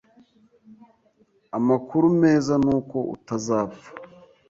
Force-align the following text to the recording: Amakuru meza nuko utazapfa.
Amakuru 1.57 2.05
meza 2.21 2.53
nuko 2.63 2.97
utazapfa. 3.15 3.89